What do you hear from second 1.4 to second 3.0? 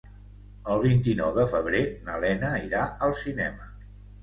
febrer na Lena irà